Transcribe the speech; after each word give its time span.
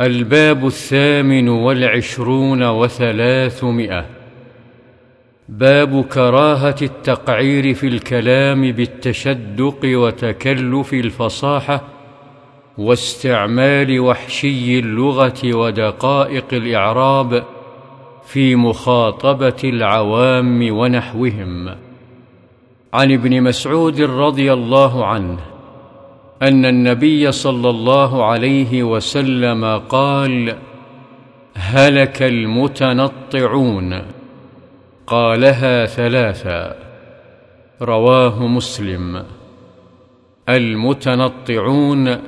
الباب 0.00 0.66
الثامن 0.66 1.48
والعشرون 1.48 2.62
وثلاثمائة. 2.62 4.06
باب 5.48 6.04
كراهة 6.04 6.76
التقعير 6.82 7.74
في 7.74 7.86
الكلام 7.86 8.72
بالتشدق 8.72 9.78
وتكلف 9.84 10.94
الفصاحة 10.94 11.82
واستعمال 12.78 14.00
وحشي 14.00 14.78
اللغة 14.78 15.40
ودقائق 15.44 16.46
الإعراب 16.52 17.44
في 18.26 18.56
مخاطبة 18.56 19.60
العوام 19.64 20.76
ونحوهم. 20.78 21.68
عن 22.94 23.12
ابن 23.12 23.42
مسعود 23.42 24.00
رضي 24.00 24.52
الله 24.52 25.06
عنه 25.06 25.55
أن 26.42 26.64
النبي 26.64 27.32
صلى 27.32 27.70
الله 27.70 28.24
عليه 28.24 28.82
وسلم 28.82 29.78
قال 29.78 30.56
هلك 31.54 32.22
المتنطعون. 32.22 34.02
قالها 35.06 35.86
ثلاثا. 35.86 36.76
رواه 37.82 38.46
مسلم. 38.46 39.22
المتنطعون 40.48 42.18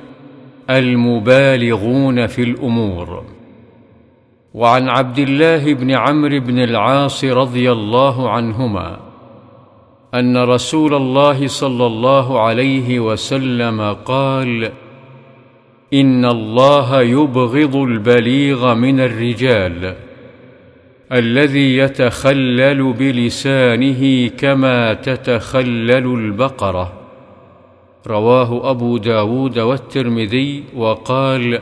المبالغون 0.71 2.27
في 2.27 2.43
الأمور. 2.43 3.25
وعن 4.55 4.89
عبد 4.89 5.19
الله 5.19 5.75
بن 5.75 5.91
عمرو 5.91 6.41
بن 6.41 6.59
العاص 6.59 7.25
رضي 7.25 7.73
الله 7.73 8.31
عنهما 8.31 9.08
أن 10.15 10.37
رسول 10.37 10.95
الله 10.95 11.47
صلى 11.47 11.87
الله 11.87 12.41
عليه 12.41 13.01
وسلم 13.01 13.93
قال 14.05 14.71
إن 15.95 16.25
الله 16.25 17.03
يبغض 17.03 17.77
البليغ 17.77 18.75
من 18.75 19.01
الرجال 19.01 19.95
الذي 21.13 21.77
يتخلل 21.77 22.93
بلسانه 22.93 24.29
كما 24.29 24.95
تتخلل 24.95 26.07
البقرة. 26.07 26.93
رواه 28.07 28.71
أبو 28.71 28.99
داود 28.99 29.59
والترمذي 29.59 30.65
وقال 30.77 31.61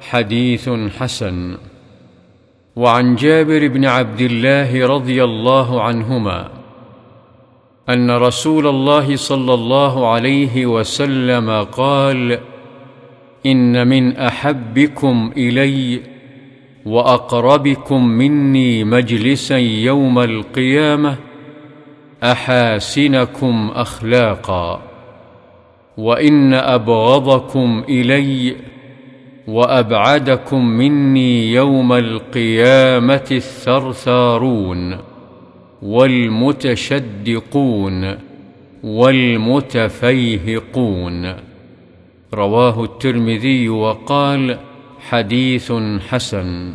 حديث 0.00 0.70
حسن. 0.98 1.56
وعن 2.76 3.14
جابر 3.14 3.68
بن 3.68 3.84
عبد 3.84 4.20
الله 4.20 4.86
رضي 4.86 5.24
الله 5.24 5.82
عنهما 5.82 6.53
أن 7.88 8.10
رسول 8.10 8.66
الله 8.66 9.16
صلى 9.16 9.54
الله 9.54 10.08
عليه 10.08 10.66
وسلم 10.66 11.50
قال 11.62 12.38
إن 13.46 13.88
من 13.88 14.16
أحبكم 14.16 15.32
إلي 15.36 16.00
وأقربكم 16.86 18.04
مني 18.06 18.84
مجلسا 18.84 19.58
يوم 19.58 20.18
القيامة 20.18 21.16
أحاسنكم 22.22 23.70
أخلاقا 23.74 24.82
وإن 25.96 26.54
أبغضكم 26.54 27.84
إلي 27.88 28.56
وأبعدكم 29.48 30.64
مني 30.64 31.52
يوم 31.52 31.92
القيامة 31.92 33.26
الثرثارون. 33.30 35.13
والمتشدقون 35.84 37.04
والمتفيهقون. 38.84 39.94
رواه 42.34 42.84
الترمذي 42.84 43.68
وقال 43.68 44.58
حديث 45.08 45.72
حسن. 46.08 46.72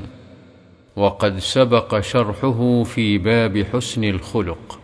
وقد 0.95 1.39
سبق 1.39 1.99
شرحه 1.99 2.83
في 2.83 3.17
باب 3.17 3.65
حسن 3.73 4.03
الخلق. 4.03 4.79